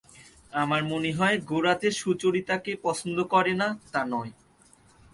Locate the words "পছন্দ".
2.83-3.17